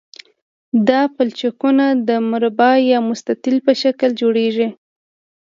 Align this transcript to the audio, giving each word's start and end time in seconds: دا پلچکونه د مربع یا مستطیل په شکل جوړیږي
دا 0.87 1.01
پلچکونه 1.15 1.85
د 2.07 2.09
مربع 2.29 2.71
یا 2.91 2.99
مستطیل 3.09 3.57
په 3.65 3.71
شکل 3.81 4.09
جوړیږي 4.21 4.67